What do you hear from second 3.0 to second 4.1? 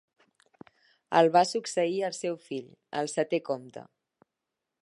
el setè comte.